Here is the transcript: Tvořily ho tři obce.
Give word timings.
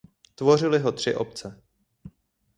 Tvořily 0.35 0.79
ho 0.79 0.91
tři 0.91 1.15
obce. 1.15 1.61